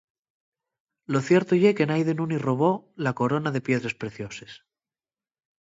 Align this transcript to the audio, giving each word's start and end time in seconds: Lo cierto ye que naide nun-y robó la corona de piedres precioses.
Lo 1.13 1.19
cierto 1.27 1.51
ye 1.61 1.75
que 1.77 1.87
naide 1.89 2.13
nun-y 2.15 2.39
robó 2.47 2.71
la 3.05 3.13
corona 3.19 3.49
de 3.53 3.63
piedres 3.67 3.95
precioses. 4.01 4.51